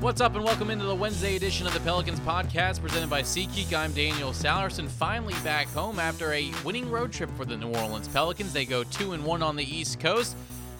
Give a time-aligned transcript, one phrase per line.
[0.00, 3.76] What's up, and welcome into the Wednesday edition of the Pelicans podcast presented by SeatGeek.
[3.76, 8.06] I'm Daniel Sallerson, finally back home after a winning road trip for the New Orleans
[8.06, 8.52] Pelicans.
[8.52, 10.36] They go two and one on the East Coast,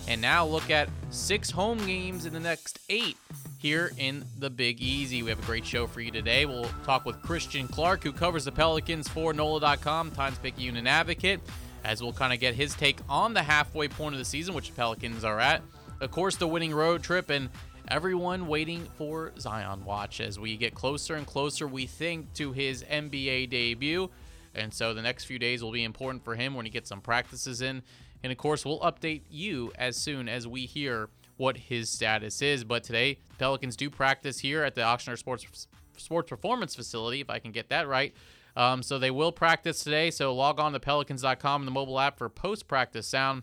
[0.06, 3.16] and now look at six home games in the next eight
[3.58, 5.24] here in the Big Easy.
[5.24, 6.46] We have a great show for you today.
[6.46, 11.40] We'll talk with Christian Clark, who covers the Pelicans for NOLA.com, Times Picayune Advocate,
[11.82, 14.68] as we'll kind of get his take on the halfway point of the season, which
[14.68, 15.60] the Pelicans are at.
[16.00, 17.48] Of course, the winning road trip and
[17.90, 22.84] everyone waiting for Zion Watch as we get closer and closer, we think, to his
[22.84, 24.10] NBA debut.
[24.54, 27.00] And so the next few days will be important for him when he gets some
[27.00, 27.82] practices in.
[28.22, 32.64] And of course, we'll update you as soon as we hear what his status is.
[32.64, 37.38] But today, Pelicans do practice here at the Ochsner Sports Sports Performance Facility, if I
[37.38, 38.14] can get that right.
[38.56, 40.10] Um, so they will practice today.
[40.10, 43.42] So log on to pelicans.com and the mobile app for post practice sound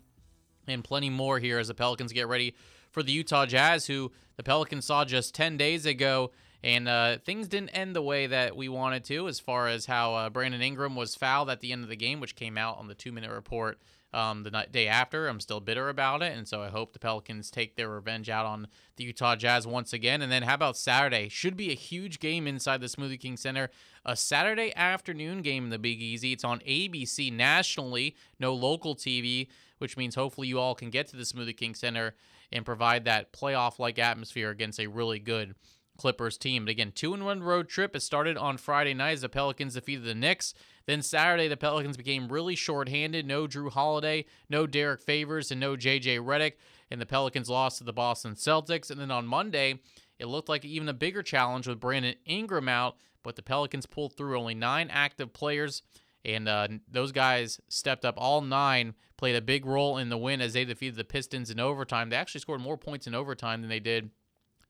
[0.67, 2.53] and plenty more here as the Pelicans get ready
[2.91, 6.31] for the Utah Jazz, who the Pelicans saw just 10 days ago.
[6.63, 10.15] And uh, things didn't end the way that we wanted to, as far as how
[10.15, 12.87] uh, Brandon Ingram was fouled at the end of the game, which came out on
[12.87, 13.77] the two minute report
[14.15, 15.27] um, the night, day after.
[15.27, 16.35] I'm still bitter about it.
[16.35, 19.91] And so I hope the Pelicans take their revenge out on the Utah Jazz once
[19.91, 20.21] again.
[20.21, 21.27] And then how about Saturday?
[21.27, 23.69] Should be a huge game inside the Smoothie King Center.
[24.05, 26.31] A Saturday afternoon game in the Big Easy.
[26.31, 29.49] It's on ABC nationally, no local TV,
[29.79, 32.15] which means hopefully you all can get to the Smoothie King Center
[32.51, 35.55] and provide that playoff like atmosphere against a really good
[35.97, 36.65] Clippers team.
[36.65, 37.95] But again, two and one road trip.
[37.95, 40.53] It started on Friday night as the Pelicans defeated the Knicks.
[40.85, 43.25] Then Saturday, the Pelicans became really shorthanded.
[43.25, 46.53] No Jrue Holiday, no Derrick Favors, and no JJ Redick.
[46.91, 48.91] And the Pelicans lost to the Boston Celtics.
[48.91, 49.79] And then on Monday,
[50.19, 54.15] it looked like even a bigger challenge with Brandon Ingram out, but the Pelicans pulled
[54.15, 55.81] through only nine active players.
[56.25, 58.15] And uh, those guys stepped up.
[58.17, 61.59] All nine played a big role in the win as they defeated the Pistons in
[61.59, 62.09] overtime.
[62.09, 64.09] They actually scored more points in overtime than they did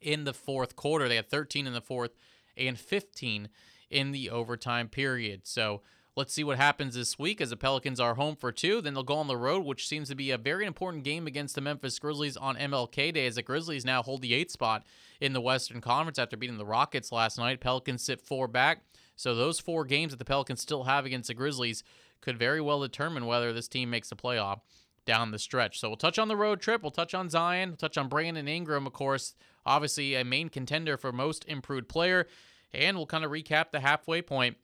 [0.02, 1.08] in the fourth quarter.
[1.08, 2.12] They had 13 in the fourth
[2.58, 3.50] and 15
[3.90, 5.48] in the overtime period.
[5.48, 5.82] So
[6.16, 8.82] let's see what happens this week as the Pelicans are home for two.
[8.82, 11.56] Then they'll go on the road, which seems to be a very important game against
[11.56, 14.84] the Memphis Grizzlies on MLK Day, as the Grizzlies now hold the eighth spot
[15.22, 17.62] in the Western Conference after beating the Rockets last night.
[17.62, 18.84] Pelicans sit four back.
[19.16, 21.84] So those four games that the Pelicans still have against the Grizzlies
[22.22, 24.62] could very well determine whether this team makes the playoff
[25.06, 25.80] down the stretch.
[25.80, 26.82] So we'll touch on the road trip.
[26.82, 27.70] We'll touch on Zion.
[27.70, 32.28] We'll touch on Brandon Ingram, of course, obviously a main contender for most improved player.
[32.74, 34.58] And we'll kind of recap the halfway point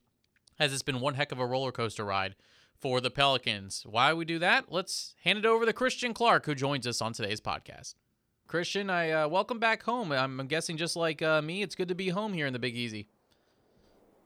[0.60, 2.36] as it's been one heck of a roller coaster ride
[2.78, 3.86] for the Pelicans.
[3.88, 4.72] Why we do that?
[4.72, 7.94] Let's hand it over to Christian Clark, who joins us on today's podcast.
[8.48, 10.12] Christian, I uh, welcome back home.
[10.12, 12.76] I'm guessing just like uh, me, it's good to be home here in the Big
[12.76, 13.08] Easy.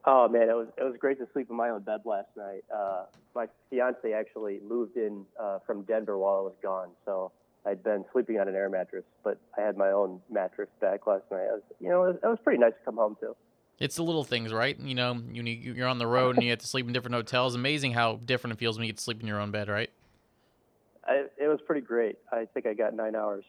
[0.07, 2.63] Oh man, it was it was great to sleep in my own bed last night.
[2.73, 7.31] Uh, my fiance actually moved in uh, from Denver while I was gone, so
[7.65, 11.23] I'd been sleeping on an air mattress, but I had my own mattress back last
[11.31, 11.45] night.
[11.45, 13.35] It was, you know, it was, it was pretty nice to come home to.
[13.79, 14.79] It's the little things, right?
[14.79, 17.55] You know, you you're on the road and you have to sleep in different hotels.
[17.55, 19.89] Amazing how different it feels when you get to sleep in your own bed, right?
[21.03, 22.17] I, it was pretty great.
[22.31, 23.43] I think I got nine hours.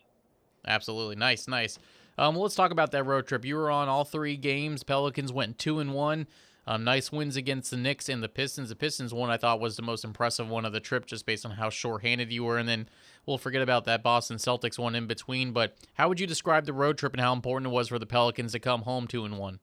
[0.66, 1.78] Absolutely, nice, nice.
[2.18, 3.44] Um, well, let's talk about that road trip.
[3.44, 4.82] You were on all three games.
[4.82, 6.26] Pelicans went two and one.
[6.68, 8.70] Um, nice wins against the Knicks and the Pistons.
[8.70, 11.46] The Pistons one I thought was the most impressive one of the trip, just based
[11.46, 12.58] on how short-handed you were.
[12.58, 12.88] And then
[13.24, 15.52] we'll forget about that Boston Celtics one in between.
[15.52, 18.06] But how would you describe the road trip and how important it was for the
[18.06, 19.60] Pelicans to come home two and one?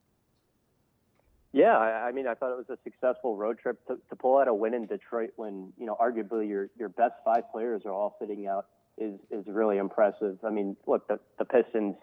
[1.51, 4.47] Yeah, I mean, I thought it was a successful road trip to, to pull out
[4.47, 8.15] a win in Detroit when you know arguably your your best five players are all
[8.19, 8.65] sitting out
[8.97, 10.39] is is really impressive.
[10.43, 11.95] I mean, look, the, the Pistons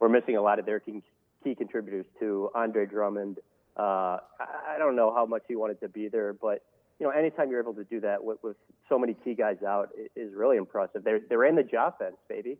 [0.00, 1.02] were missing a lot of their key,
[1.42, 3.38] key contributors to Andre Drummond.
[3.80, 6.62] Uh, I don't know how much he wanted to be there, but
[6.98, 8.56] you know, anytime you're able to do that with, with
[8.90, 11.02] so many key guys out is really impressive.
[11.02, 12.58] They they ran the offense, baby.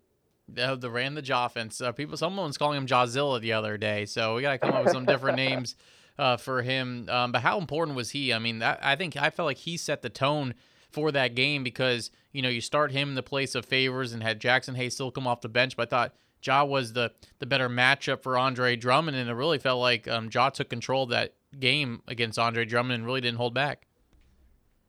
[0.48, 1.80] The, the ran the offense.
[1.82, 4.84] Uh, people, someone's calling him Jahzilla the other day, so we got to come up
[4.84, 5.76] with some different names
[6.18, 7.06] uh, for him.
[7.10, 8.32] Um, but how important was he?
[8.32, 10.54] I mean, that, I think I felt like he set the tone
[10.90, 14.22] for that game because you know you start him in the place of favors and
[14.22, 17.46] had Jaxson Hayes still come off the bench, but I thought Ja was the the
[17.46, 21.10] better matchup for Andre Drummond, and it really felt like um, Ja took control of
[21.10, 23.86] that game against Andre Drummond and really didn't hold back.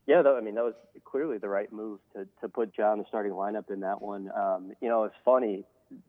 [0.06, 2.98] Yeah, though I mean that was clearly the right move to to put Ja in
[2.98, 4.30] the starting lineup in that one.
[4.36, 5.64] Um, you know, it's funny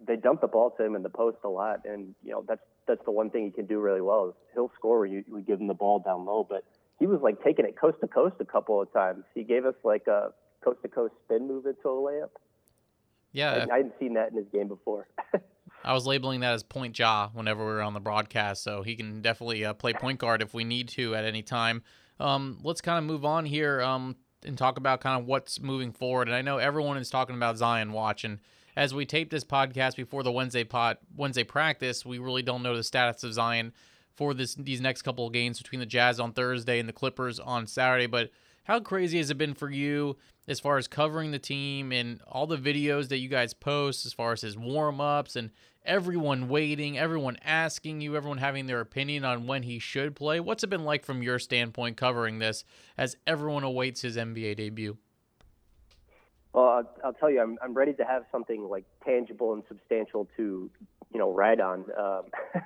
[0.06, 2.62] they dump the ball to him in the post a lot, and you know that's
[2.88, 5.42] that's the one thing he can do really well is he'll score when you, you
[5.42, 6.64] give him the ball down low, but
[7.00, 9.24] he was like taking it coast to coast a couple of times.
[9.34, 10.32] He gave us like a
[10.64, 12.30] coast to coast spin move into a layup.
[13.34, 15.08] Yeah, I, I hadn't seen that in his game before.
[15.84, 18.96] I was labeling that as point jaw whenever we were on the broadcast, so he
[18.96, 21.84] can definitely uh, play point guard if we need to at any time.
[22.20, 24.16] Um, let's kind of move on here um,
[24.46, 26.30] and talk about kind of what's moving forward.
[26.30, 28.40] And I know everyone is talking about Zion Watch, and
[28.76, 32.78] as we tape this podcast before the Wednesday pot Wednesday practice, we really don't know
[32.78, 33.74] the status of Zion
[34.16, 37.40] for this these next couple of games between the Jazz on Thursday and the Clippers
[37.40, 38.08] on Saturday.
[38.08, 38.30] But
[38.64, 40.18] how crazy has it been for you
[40.48, 44.14] as far as covering the team and all the videos that you guys post as
[44.14, 45.52] far as his warm ups and
[45.86, 50.40] everyone waiting, everyone asking you, everyone having their opinion on when he should play?
[50.40, 52.64] What's it been like from your standpoint covering this
[52.98, 54.98] as everyone awaits his NBA debut?
[56.54, 60.70] Well, I'll, tell you, I'm I'm ready to have something like tangible and substantial to,
[61.12, 61.86] you know, write on.
[61.98, 62.24] Um,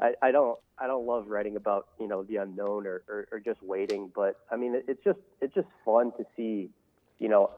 [0.00, 3.40] I, I don't I don't love writing about you know the unknown or, or, or
[3.40, 6.70] just waiting, but I mean it's just it's just fun to see,
[7.18, 7.50] you know,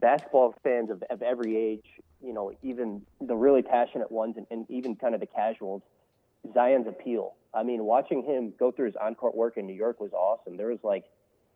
[0.00, 1.86] basketball fans of, of every age,
[2.22, 5.82] you know, even the really passionate ones and, and even kind of the casuals,
[6.52, 7.34] Zion's appeal.
[7.54, 10.56] I mean, watching him go through his on-court work in New York was awesome.
[10.56, 11.04] There was like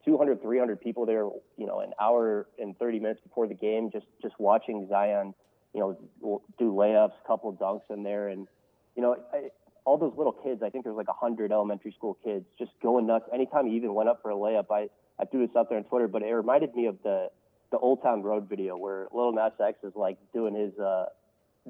[0.05, 4.07] 200, 300 people there, you know, an hour and 30 minutes before the game, just
[4.21, 5.35] just watching Zion,
[5.75, 8.49] you know, do layups, couple dunks in there, and
[8.97, 9.49] you know, I,
[9.85, 10.63] all those little kids.
[10.63, 13.25] I think there's like 100 elementary school kids just going nuts.
[13.33, 14.89] Anytime he even went up for a layup, I
[15.21, 17.31] I threw this out there on Twitter, but it reminded me of the
[17.71, 21.07] the Old Town Road video where Lil Nas X is like doing his uh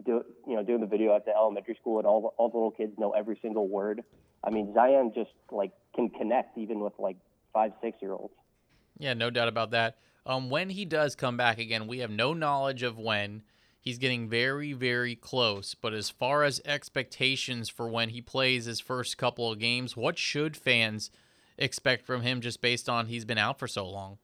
[0.05, 2.71] do you know doing the video at the elementary school and all all the little
[2.71, 4.03] kids know every single word.
[4.45, 7.17] I mean Zion just like can connect even with like
[7.53, 8.35] five, six year olds.
[8.99, 9.97] Yeah, no doubt about that.
[10.25, 13.43] Um, when he does come back again, we have no knowledge of when.
[13.83, 15.75] He's getting very, very close.
[15.75, 20.17] But as far as expectations for when he plays his first couple of games, what
[20.17, 21.11] should fans
[21.59, 24.19] expect from him just based on he's been out for so long?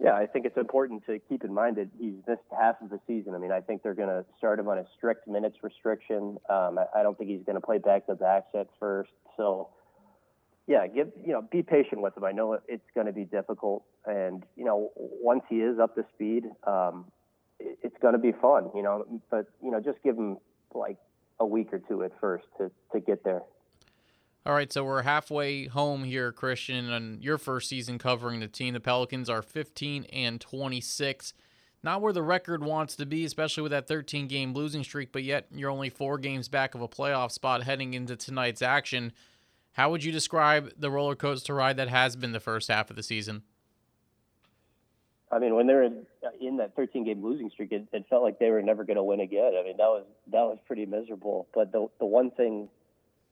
[0.00, 2.98] Yeah, I think it's important to keep in mind that he's missed half of the
[3.06, 3.36] season.
[3.36, 6.38] I mean, I think they're going to start him on a strict minutes restriction.
[6.50, 9.10] Um, I, I don't think he's going to play back to back at first.
[9.36, 9.68] So
[10.66, 12.24] yeah, give you know, be patient with him.
[12.24, 16.04] I know it's going to be difficult, and you know, once he is up to
[16.14, 17.06] speed, um,
[17.60, 18.70] it's going to be fun.
[18.74, 20.38] You know, but you know, just give them
[20.74, 20.96] like
[21.40, 23.42] a week or two at first to to get there.
[24.46, 28.72] All right, so we're halfway home here, Christian, on your first season covering the team.
[28.72, 31.34] The Pelicans are 15 and 26.
[31.82, 35.22] Not where the record wants to be, especially with that 13 game losing streak, but
[35.22, 39.12] yet you're only four games back of a playoff spot heading into tonight's action.
[39.72, 42.96] How would you describe the roller coaster ride that has been the first half of
[42.96, 43.42] the season?
[45.30, 45.82] I mean, when they were
[46.40, 49.02] in, that 13 game losing streak, it, it, felt like they were never going to
[49.02, 49.52] win again.
[49.58, 51.46] I mean, that was that was pretty miserable.
[51.54, 52.68] But the the one thing,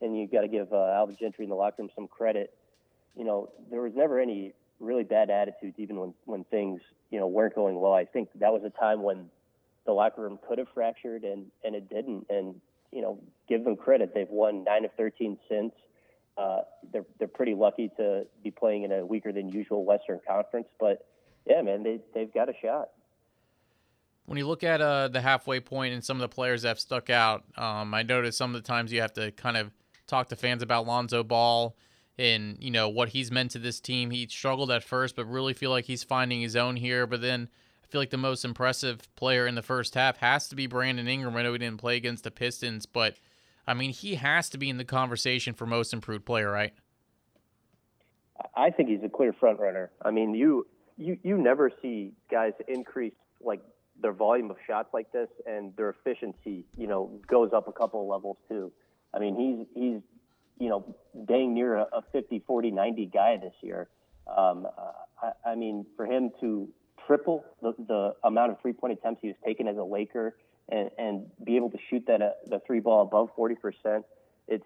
[0.02, 2.52] and you got to give uh, Alvin Gentry in the locker room some credit.
[3.16, 7.26] You know, there was never any really bad attitudes, even when when things you know
[7.26, 7.94] weren't going well.
[7.94, 9.30] I think that was a time when
[9.86, 12.26] the locker room could have fractured, and and it didn't.
[12.28, 12.60] And
[12.92, 13.18] you know,
[13.48, 14.12] give them credit.
[14.14, 15.72] They've won nine of 13 since
[16.36, 16.60] uh,
[16.92, 20.68] they're they're pretty lucky to be playing in a weaker than usual Western Conference.
[20.78, 21.06] But
[21.46, 22.90] yeah, man, they they've got a shot.
[24.26, 26.80] When you look at uh, the halfway point and some of the players that have
[26.80, 29.70] stuck out, um, I noticed some of the times you have to kind of
[30.08, 31.76] talk to fans about Lonzo Ball
[32.18, 34.10] and you know what he's meant to this team.
[34.10, 37.06] He struggled at first, but really feel like he's finding his own here.
[37.06, 37.48] But then
[37.84, 41.06] I feel like the most impressive player in the first half has to be Brandon
[41.06, 41.36] Ingram.
[41.36, 43.16] I know he didn't play against the Pistons, but
[43.66, 46.72] I mean, he has to be in the conversation for most improved player, right?
[48.54, 49.90] I think he's a clear front runner.
[50.02, 50.66] I mean, you
[50.96, 53.60] you you never see guys increase like
[54.00, 58.02] their volume of shots like this and their efficiency, you know, goes up a couple
[58.02, 58.72] of levels too.
[59.14, 60.02] I mean, he's he's
[60.58, 63.88] you know, dang near a, a 50, 40, 90 guy this year.
[64.26, 66.68] Um, uh, I, I mean, for him to
[67.06, 70.36] triple the, the amount of three point attempts he was taking as a Laker
[70.68, 74.02] and, and be able to shoot that uh, the three ball above 40%,
[74.48, 74.64] it's,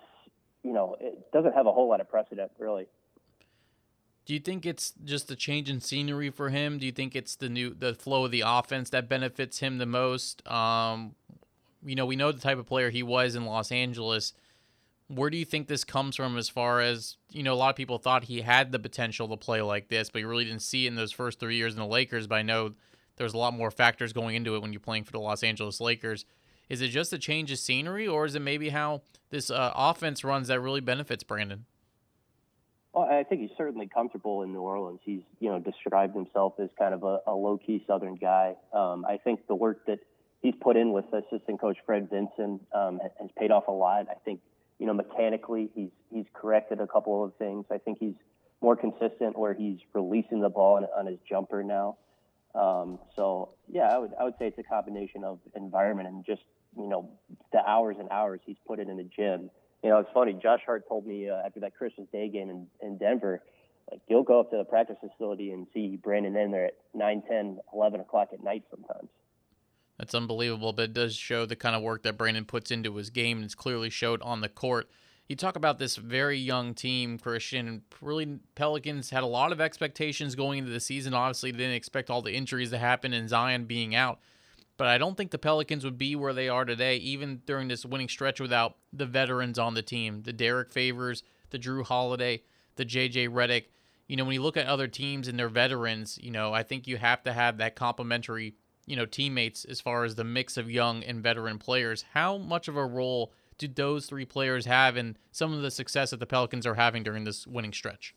[0.62, 2.86] you know, it doesn't have a whole lot of precedent, really.
[4.30, 6.78] Do you think it's just a change in scenery for him?
[6.78, 9.86] Do you think it's the new the flow of the offense that benefits him the
[9.86, 10.46] most?
[10.46, 11.16] Um,
[11.84, 14.32] you know, we know the type of player he was in Los Angeles.
[15.08, 17.74] Where do you think this comes from as far as, you know, a lot of
[17.74, 20.84] people thought he had the potential to play like this, but you really didn't see
[20.84, 22.28] it in those first three years in the Lakers.
[22.28, 22.74] But I know
[23.16, 25.80] there's a lot more factors going into it when you're playing for the Los Angeles
[25.80, 26.24] Lakers.
[26.68, 30.22] Is it just a change of scenery, or is it maybe how this uh, offense
[30.22, 31.64] runs that really benefits Brandon?
[32.92, 35.00] Well, I think he's certainly comfortable in New Orleans.
[35.04, 38.56] He's, you know, described himself as kind of a, a low-key Southern guy.
[38.72, 40.00] Um, I think the work that
[40.42, 44.06] he's put in with assistant coach Fred Vinson um, has paid off a lot.
[44.10, 44.40] I think,
[44.78, 47.66] you know, mechanically he's he's corrected a couple of things.
[47.70, 48.14] I think he's
[48.60, 51.96] more consistent where he's releasing the ball on, on his jumper now.
[52.54, 56.42] Um, so yeah, I would I would say it's a combination of environment and just
[56.76, 57.10] you know
[57.52, 59.50] the hours and hours he's put in in the gym.
[59.82, 60.34] You know, it's funny.
[60.34, 63.42] Josh Hart told me uh, after that Christmas Day game in, in Denver,
[63.90, 67.22] like you'll go up to the practice facility and see Brandon in there at 9,
[67.28, 69.08] 10, 11 o'clock at night sometimes.
[69.98, 73.10] That's unbelievable, but it does show the kind of work that Brandon puts into his
[73.10, 74.88] game, and it's clearly showed on the court.
[75.28, 77.82] You talk about this very young team, Christian.
[78.00, 81.14] Really, Pelicans had a lot of expectations going into the season.
[81.14, 84.20] Obviously, they didn't expect all the injuries to happen and Zion being out.
[84.80, 87.84] But I don't think the Pelicans would be where they are today, even during this
[87.84, 92.44] winning stretch, without the veterans on the team the Derrick Favors, the Jrue Holiday,
[92.76, 93.64] the JJ Redick.
[94.06, 96.88] You know, when you look at other teams and their veterans, you know, I think
[96.88, 98.54] you have to have that complementary
[98.86, 102.06] you know teammates as far as the mix of young and veteran players.
[102.14, 106.08] How much of a role do those three players have in some of the success
[106.12, 108.14] that the Pelicans are having during this winning stretch?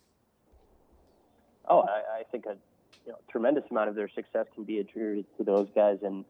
[1.68, 2.56] Oh, I, I think a
[3.06, 6.24] you know, tremendous amount of their success can be attributed to those guys, and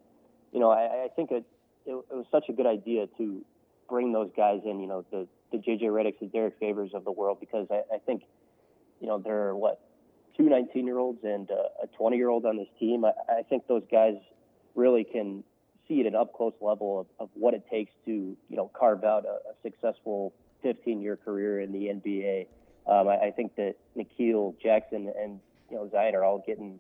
[0.53, 1.43] you know I, I think it,
[1.86, 3.43] it, it was such a good idea to
[3.89, 4.79] bring those guys in.
[4.79, 7.98] You know the the JJ Redicks, the Derrick Favors of the world, because I, I
[8.05, 8.24] think
[9.01, 9.81] you know there are what
[10.38, 13.05] two 19 year olds and a 20 year old on this team.
[13.05, 14.15] I, I think those guys
[14.75, 15.43] really can
[15.88, 19.03] see at an up close level of, of what it takes to, you know, carve
[19.03, 22.48] out a, a successful 15 year career in the NBA.
[22.88, 26.79] Um, I, I think that Nickeil Jaxson and, you know, Zion are all getting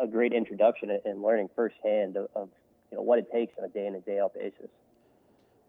[0.00, 2.48] a great introduction and learning firsthand of, of,
[2.90, 4.68] you know, what it takes on a day in and day out basis.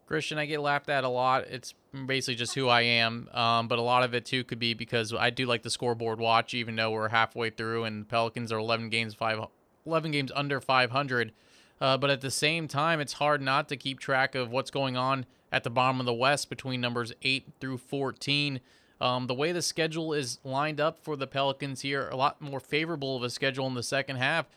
[0.10, 1.46] Christian, I get laughed at a lot.
[1.48, 1.76] It's
[2.08, 3.30] basically just who I am.
[3.32, 6.20] Um, but a lot of it too could be because I do like the scoreboard
[6.20, 9.40] watch, even though we're halfway through and Pelicans are 11 games five
[9.86, 11.32] 11 games under 500.
[11.80, 14.98] Uh, but at the same time, it's hard not to keep track of what's going
[14.98, 18.60] on at the bottom of the West between numbers 8 through 14.
[19.00, 22.60] Um, the way the schedule is lined up for the Pelicans here, a lot more
[22.60, 24.48] favorable of a schedule in the second half.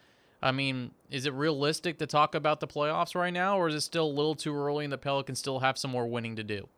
[0.42, 3.82] I mean, is it realistic to talk about the playoffs right now, or is it
[3.82, 6.68] still a little too early and the Pelicans still have some more winning to do?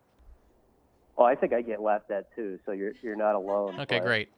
[1.17, 3.81] Well, I think I get laughed at too, so you're you're not alone.
[3.81, 4.29] Okay, but, great.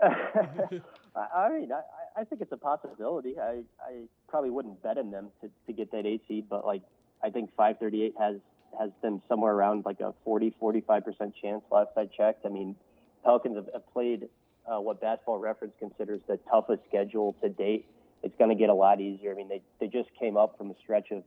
[0.02, 3.38] I mean, I, I think it's a possibility.
[3.40, 6.82] I, I probably wouldn't bet on them to, to get that eight seed, but like
[7.22, 8.36] I think 538 has
[8.78, 11.62] has them somewhere around like a 40, 45 percent chance.
[11.70, 12.76] Last I checked, I mean,
[13.24, 14.28] Pelicans have, have played
[14.66, 17.86] uh, what Basketball Reference considers the toughest schedule to date.
[18.24, 19.32] It's going to get a lot easier.
[19.32, 21.22] I mean, they they just came up from a stretch of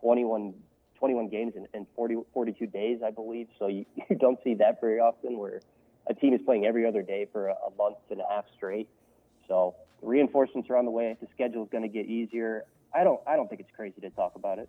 [0.00, 0.54] 21,
[0.98, 3.48] 21 games in, in 40, 42 days, I believe.
[3.58, 5.60] So you, you don't see that very often, where
[6.08, 8.88] a team is playing every other day for a, a month and a half straight.
[9.48, 11.16] So the reinforcements are on the way.
[11.20, 12.64] The schedule is going to get easier.
[12.94, 14.68] I don't I don't think it's crazy to talk about it.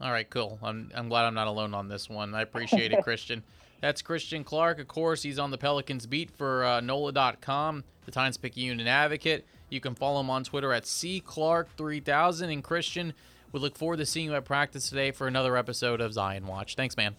[0.00, 0.58] All right, cool.
[0.62, 2.34] I'm I'm glad I'm not alone on this one.
[2.34, 3.42] I appreciate it, Christian.
[3.80, 4.80] That's Christian Clark.
[4.80, 9.46] Of course, he's on the Pelicans beat for uh, NOLA.com, the Times Picayune Advocate.
[9.70, 12.52] You can follow him on Twitter at cclark3000.
[12.52, 13.12] And Christian,
[13.52, 16.74] we look forward to seeing you at practice today for another episode of Zion Watch.
[16.74, 17.16] Thanks, man.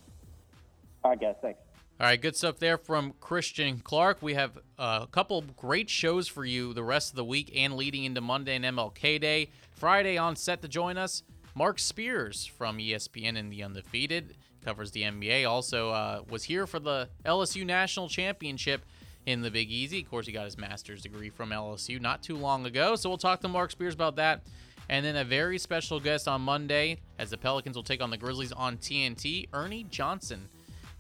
[1.04, 1.36] All right, guys.
[1.42, 1.60] Thanks.
[2.00, 4.20] All right, good stuff there from Christian Clark.
[4.22, 8.06] We have a couple great shows for you the rest of the week and leading
[8.06, 9.50] into Monday and MLK Day.
[9.74, 11.24] Friday on set to join us,
[11.56, 15.50] Marc Spears from ESPN and The Undefeated covers the NBA.
[15.50, 18.86] Also uh, was here for the LSU National Championship
[19.26, 20.02] in the Big Easy.
[20.02, 22.96] Of course, he got his master's degree from LSU not too long ago.
[22.96, 24.42] So we'll talk to Marc Spears about that.
[24.90, 28.18] And then a very special guest on Monday as the Pelicans will take on the
[28.18, 30.50] Grizzlies on TNT, Ernie Johnson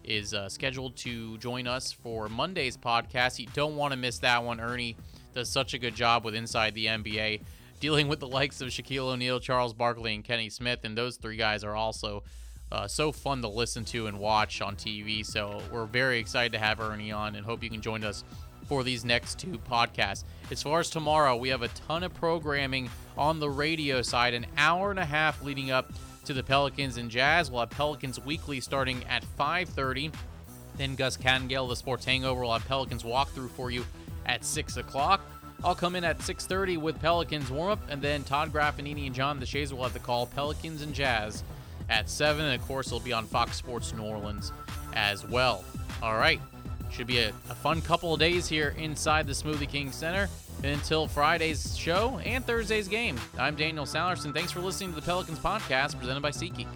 [0.03, 3.39] is uh, scheduled to join us for Monday's podcast.
[3.39, 4.59] You don't want to miss that one.
[4.59, 4.95] Ernie
[5.33, 7.41] does such a good job with Inside the NBA,
[7.79, 10.79] dealing with the likes of Shaquille O'Neal, Charles Barkley, and Kenny Smith.
[10.83, 12.23] And those three guys are also
[12.71, 15.25] uh, so fun to listen to and watch on TV.
[15.25, 18.23] So we're very excited to have Ernie on and hope you can join us
[18.67, 20.23] for these next two podcasts.
[20.51, 24.45] As far as tomorrow, we have a ton of programming on the radio side, an
[24.57, 25.91] hour and a half leading up
[26.25, 27.49] to the Pelicans and Jazz.
[27.49, 30.11] We'll have Pelicans Weekly starting at 5:30.
[30.77, 33.85] Then Gus Kattengell, the Sports Hangover, will have Pelicans walkthrough for you
[34.27, 35.21] at 6 o'clock.
[35.63, 39.45] I'll come in at 6:30 with Pelicans warm-up, and then Todd Graffagnini and John the
[39.45, 41.43] DeShazier will have the call Pelicans and Jazz
[41.89, 42.43] at 7.
[42.46, 44.51] And of course, it'll be on Fox Sports New Orleans
[44.93, 45.63] as well.
[46.01, 46.39] All right.
[46.91, 50.27] Should be a, a fun couple of days here inside the Smoothie King Center
[50.63, 53.19] until Friday's show and Thursday's game.
[53.38, 54.34] I'm Daniel Sallerson.
[54.34, 56.67] Thanks for listening to the Pelicans podcast presented by SeatGeek.